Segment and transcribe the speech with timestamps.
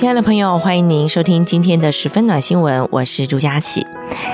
[0.00, 3.86] 亲爱的朋友，欢迎您收听今天的十分暖新闻，我是朱佳琪。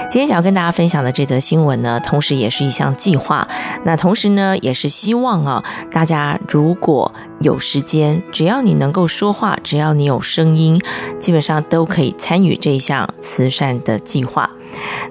[0.09, 3.48] 今天想要跟大家分享的这则新闻呢，同时也是一项计划。
[3.84, 10.80] 那同时呢，也是希望啊，大家如果有时间，只要你能够说话，只要你有声音，
[11.19, 14.48] 基本上都可以参与这项慈善的计划。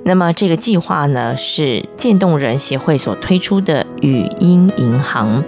[0.05, 5.43] 那么这个计划呢，是渐冻人协会所推出的语音银行。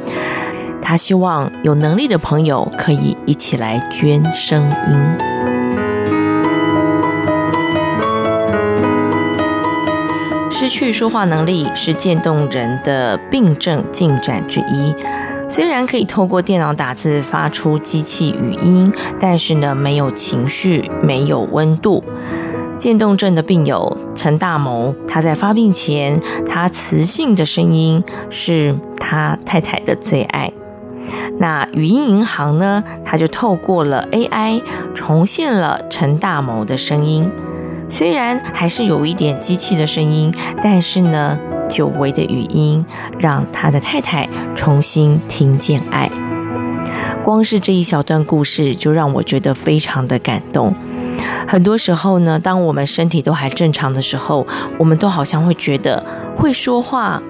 [0.90, 4.98] 他希望有能力的朋友可以一起来捐声音。
[10.50, 14.96] 失去说话能力是渐冻人的病症进展之一。
[15.50, 22.02] 虽然可以透过电脑打字发出机器语音，但是呢，没有情绪，没有温度。
[22.78, 30.50] 渐冻症的病友陈大谋，他在发病前，他磁性的声音是他太太的最爱。
[31.40, 32.84] 那语音银行呢？
[33.06, 34.62] 它就透过了 AI
[34.94, 37.30] 重现了陈大谋的声音，
[37.90, 41.38] 虽然还是有一点机器的声音，但是呢，
[41.70, 42.86] 久违的语音
[43.20, 46.10] 让他的太太重新听见爱。
[47.24, 50.74] 光是这一小段故事就让我觉得非常的感动。
[51.48, 56.04] 很多时候呢，当我们身体都还正常的时候，我们都好像会觉得
[56.36, 57.22] 会说话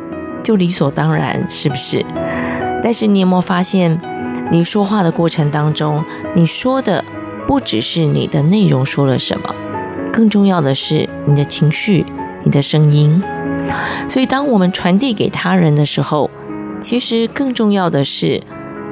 [0.44, 2.06] 就理所当然，是不是？
[2.84, 4.00] 但是你有没有发现，
[4.52, 6.04] 你说话的过程当中，
[6.36, 7.04] 你说的
[7.48, 9.54] 不只是你的内容说了什么，
[10.14, 12.06] 更重要的是你的情绪、
[12.44, 13.22] 你的声音。
[14.08, 16.30] 所以，当我们传递给他人的时候，
[16.80, 18.42] 其实更重要的是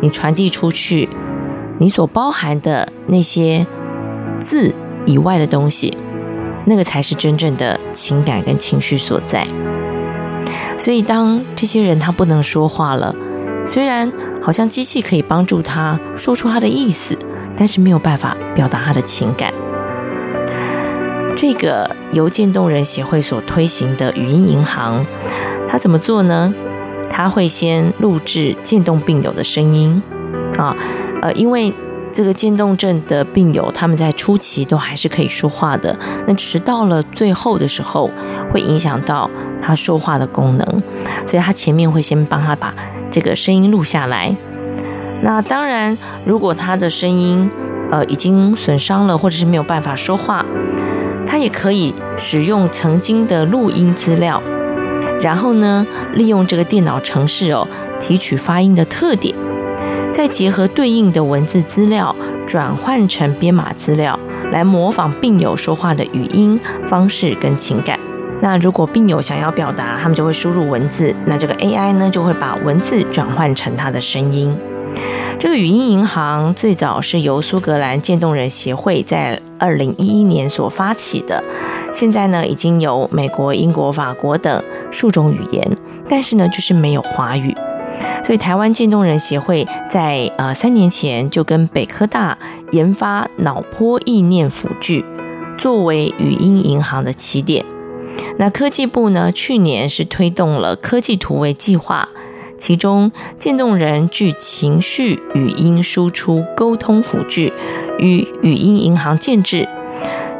[0.02, 1.07] 你传递出去，
[1.78, 3.66] 你所包含的那些
[4.40, 4.73] 字
[5.06, 5.97] 以外的东西，
[6.66, 9.47] 那个才是真正的情感跟情绪所在。
[10.78, 13.16] 所以，当这些人他不能说话了。
[13.66, 14.12] 虽然
[14.42, 17.18] 好像机器可以帮助他说出他的意思，
[17.58, 19.53] 但是没有办法表达他的情感。
[21.36, 25.06] 这个由渐冻人协会所推行的语音银行，
[25.68, 26.53] 他怎么做呢？
[27.09, 30.02] 他会先录制渐冻病友的声音
[30.58, 30.76] 啊，
[31.22, 31.74] 呃，因为。
[32.16, 35.94] 这个渐冻症的病友，他们在初期都还是可以说话的，
[36.26, 38.09] 那只是到了最后的时候，
[38.50, 39.30] 会影响到
[39.62, 40.84] 他说话的功能，
[41.28, 42.74] 所以他前面会先帮他把
[43.11, 44.35] 这个声音录下来。
[45.23, 47.49] 那当然，如果他的声音
[47.91, 50.45] 呃已经损伤了，或者是没有办法说话，
[51.25, 54.41] 他也可以使用曾经的录音资料，
[55.21, 57.67] 然后呢，利用这个电脑程式哦，
[57.99, 59.33] 提取发音的特点。
[60.13, 62.16] 再结合对应的文字资料，
[62.47, 64.17] 转换成编码资料，
[64.51, 67.99] 来模仿病友说话的语音方式跟情感。
[68.45, 74.56] 那如果病友想要表达，他们就会输入文字，那这个 AI 呢，就会把文字转换成他的声音。
[75.39, 81.44] 这个语音银行最早是由苏格兰渐冻人协会在二零一一年所发起的，
[81.91, 85.75] 现在呢，已经有美国、英国、法国等数种语言，
[86.07, 87.51] 但是呢，就是没有华语。
[88.23, 92.38] 所以，台湾渐冻人协会在呃三年前就跟北科大
[92.72, 95.03] 研发脑波意念辅具，
[95.57, 97.66] 作为语音银行的起点。
[98.38, 102.09] 那科技部呢，去年是推动了科技图为计划，
[102.57, 107.53] 其中渐冻人具情绪语音输出沟通辅具
[107.97, 109.68] 与语音银行建置，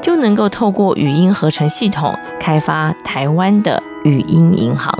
[0.02, 4.94] 就能够透过语音合成系统开发台湾的语音银行。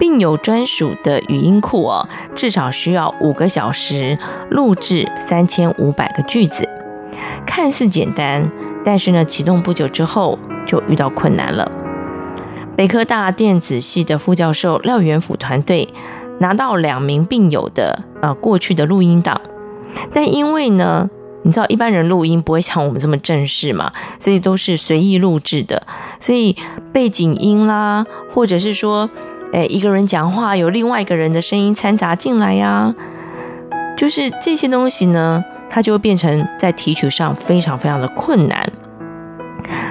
[0.00, 4.16] 并有专属的语音库哦，至少需要五个小时
[4.48, 6.68] 录制三千五百个句子，
[7.44, 8.48] 看似简单，
[8.84, 10.38] 但是呢，启动不久之后
[10.68, 11.68] 就遇到困难了。
[12.76, 15.88] 北科大电子系的副教授廖元辅团队
[16.38, 19.40] 拿到两名病友的呃过去的录音档，
[20.12, 21.10] 但因为呢，
[21.42, 25.82] 你知道一般人录音不会像我们这么正式嘛，所以都是随意录制的，
[26.20, 26.54] 所以
[26.92, 29.10] 背景音啦，或者是说。
[29.50, 32.94] 哎，一个人讲话有另外一个人的声音掺杂进来呀，
[33.96, 38.70] 就是这些东西呢，它就会变成在提取上非常非常的困难。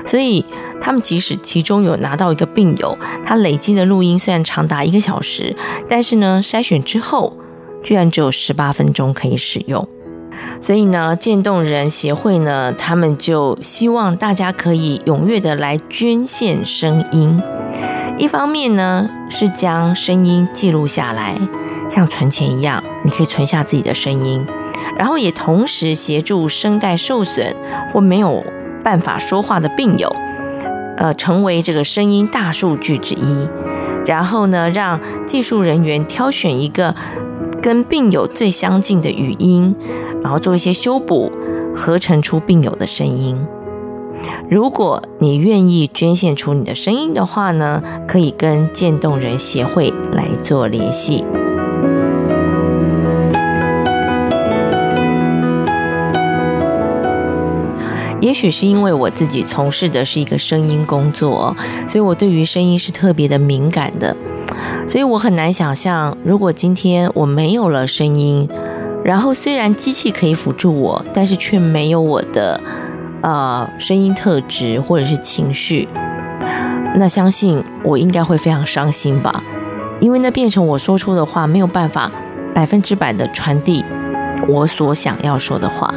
[0.05, 0.45] 所以
[0.79, 5.55] 他们即使其中有拿到一个病友，他累积的录音虽然长达一个小时，
[5.87, 7.37] 但是呢，筛选之后
[7.83, 9.87] 居然只有十八分钟可以使用。
[10.61, 17.41] 所以呢，渐冻人协会呢，他们就希望大家可以踊跃的来捐献声音。
[18.17, 21.35] 一方面呢，是将声音记录下来，
[21.89, 24.45] 像存钱一样，你可以存下自己的声音，
[24.97, 27.55] 然后也同时协助声带受损
[27.91, 28.43] 或没有
[28.87, 30.15] 办法说话的病友，
[30.95, 33.49] 呃，成为这个声音大数据之一。
[34.05, 36.95] 然后呢，让技术人员挑选一个
[37.61, 39.75] 跟病友最相近的语音，
[40.23, 41.29] 然后做一些修补，
[41.75, 43.45] 合成出病友的声音。
[44.49, 51.25] 如果你愿意捐献出你的声音的话呢，可以跟渐冻人协会来做联系。
[58.21, 61.55] 也许是因为我自己从事的是一个声音工作，
[61.87, 64.15] 所以我对于声音是特别的敏感的，
[64.87, 68.49] 所以我很难想象，如果今天我没有了声音，
[69.03, 72.61] 然后虽然机器可以辅助我，但是却没有我的。
[73.19, 75.87] 呃，声音特质或者是情绪，
[76.95, 79.43] 那相信我应该会非常伤心吧，
[79.99, 82.11] 因为那变成我说出的话没有办法
[82.53, 83.83] 百分之百的传递
[84.47, 85.91] 我所想要说的话。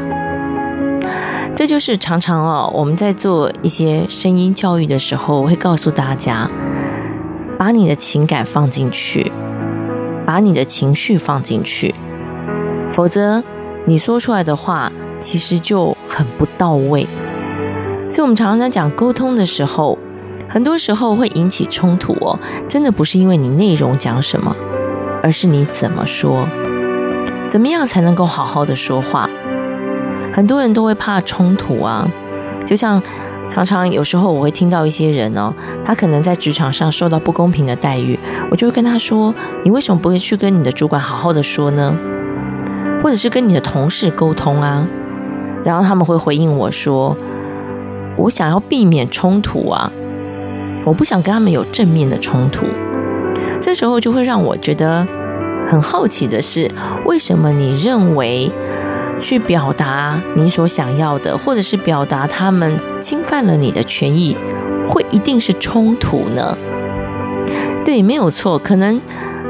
[1.61, 6.51] 这就是常常哦，我们在做一些声音教育的时候，会告诉大家，
[7.59, 9.31] 把你的情感放进去，
[10.25, 11.95] 把你的情绪放进去，
[12.91, 13.45] 否则
[13.85, 14.91] 你说出来的话。
[15.21, 17.07] 其实就很不到位，
[18.11, 19.99] 所以我们常常在讲沟通的时候，
[20.49, 22.39] 很多时候会引起冲突哦。
[22.71, 24.57] 真的不是因为你内容讲什么，
[25.23, 26.47] 而是你怎么说，
[27.47, 29.29] 怎么样才能够好好的说话。
[30.41, 32.09] 很多人都会怕冲突啊，
[32.65, 33.03] 就像
[33.51, 35.53] 常常有时候我会听到一些人哦，
[35.85, 38.19] 他可能在职场上受到不公平的待遇，
[38.51, 41.95] 我就会跟他说：“你为什么不会去跟你的主管好好的说呢？
[43.03, 44.89] 或者是跟你的同事沟通啊？”
[45.63, 47.15] 然后他们会回应我说
[48.17, 49.93] ：“我想要避免冲突啊，
[50.87, 52.65] 我不想跟他们有正面的冲突。”
[53.61, 55.07] 这时候就会让我觉得
[55.69, 56.71] 很好奇的是，
[57.05, 58.51] 为什么你认为
[59.21, 64.37] 去表达你所想要的，或者是表达他们侵犯了你的权益，
[64.89, 66.57] 会一定是冲突呢？
[67.85, 69.01] 对，没有错，可能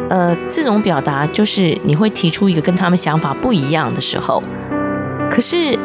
[0.08, 4.42] 呃，这种表达就是你会提出一个跟他们想法不一样的时候，
[5.30, 5.78] 可是。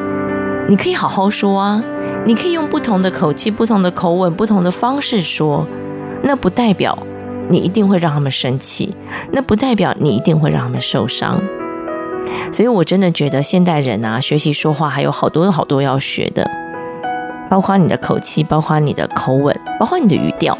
[0.67, 1.83] 你可以好好说啊，
[2.25, 5.63] 你可以用不同的口气、不同的口吻、不同的方式说，
[6.23, 6.97] 那不代表
[7.49, 8.95] 你一定会让他们生气，
[9.31, 11.39] 那不代表你一定会让他们受伤。
[12.55, 16.49] 所以我真的觉得现代人啊，学习说话还有好多好多要学的，
[17.49, 20.57] 包括你的口气，包括你的口吻，包括你的语调。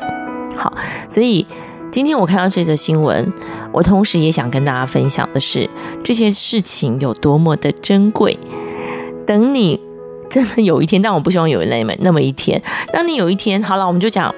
[0.57, 0.73] 好，
[1.07, 1.47] 所以
[1.89, 3.31] 今天我看到这则新闻，
[3.71, 5.69] 我同时也想跟大家分享的是，
[6.03, 8.37] 这些事情有多么的珍贵。
[9.25, 9.79] 等你。
[10.27, 12.61] 真的有一天，但我不希望有那么那么一天。
[12.91, 14.33] 当你有一天，好了，我们就讲，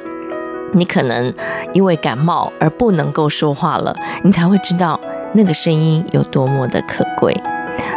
[0.74, 1.33] 你可能
[1.74, 5.00] 因为感冒而不能够说话了，你才会知道
[5.33, 7.35] 那个声音有多么的可贵。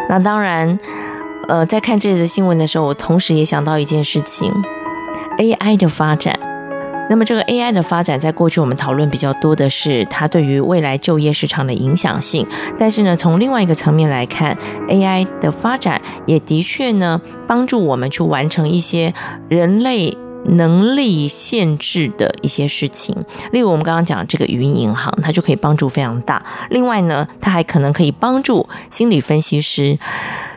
[0.09, 0.79] 那当然，
[1.49, 4.53] 呃，在看这则新闻的时候，我同时也想到一件事情
[5.39, 6.39] ：AI 的发展。
[7.09, 12.47] 那么这个 AI 的发展，在过去我们讨论比较多的是它对于未来就业市场的影响性。
[12.79, 14.57] 但是呢，从另外一个层面来看
[14.89, 19.13] ，AI 的发展也的确呢，帮助我们去完成一些
[19.49, 23.15] 人类能力限制的一些事情。
[23.53, 26.45] 例如我们刚刚讲这个语音银行，它就可以帮助非常大。
[26.71, 29.99] 另外呢，它还可能可以帮助心理分析师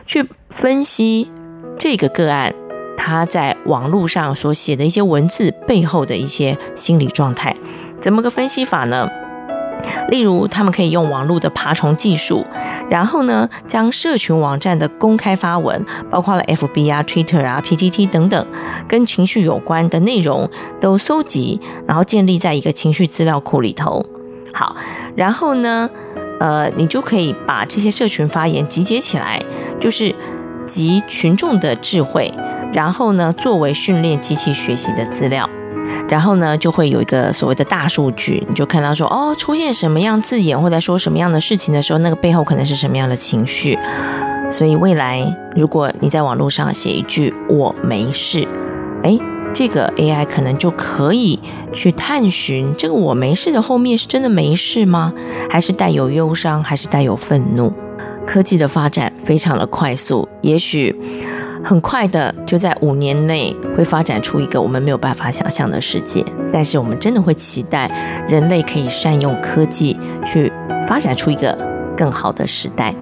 [0.06, 1.30] 去分析
[1.78, 2.54] 这个个案。
[2.96, 7.54] 他在网络上所写的一些文字背后的一些心理状态，
[8.00, 9.10] 怎么个分析法呢？
[10.08, 12.44] 例如，他们可以用网络的爬虫技术，
[12.90, 18.46] 然后呢，将社群网站的公开发文，包括了 FB 啊、Twitter 啊、PTT 等等，
[18.86, 20.48] 跟情绪有关的内容
[20.80, 24.04] 都搜集，然后建立在一个情绪资料库里头。
[24.52, 24.76] 好，
[25.16, 25.88] 然后呢，
[26.38, 29.42] 呃，你就可以把这些社群发言集结起来，
[29.80, 30.14] 就是
[30.66, 32.32] 集群众的智慧。
[32.72, 35.48] 然后呢，作为训练机器学习的资料，
[36.08, 43.78] 然后呢，就会有一个所谓的大数据，你就看到说，哦，出现什么样字眼或者说什么样的事情的时候，那个背后可能是什么样的情绪。
[44.50, 45.26] 所以未来，
[45.56, 48.46] 如果你在网络上写一句“我没事”，
[49.02, 49.18] 哎，
[49.52, 51.40] 这个 AI 可能就可以
[51.72, 55.12] 去探寻，这个“我没事”的后面是真的没事吗？
[55.50, 56.62] 还是带有忧伤？
[56.62, 57.72] 还是带有愤怒？
[58.26, 60.94] 科技的发展非常的快速，也许。
[61.64, 66.22] 很快的，就在五年内会发展出一个我们没有办法想象的世界。
[66.52, 67.90] 但是我们真的会期待
[68.28, 70.52] 人类可以善用科技去
[70.86, 71.56] 发展出一个
[71.96, 72.92] 更好的时代。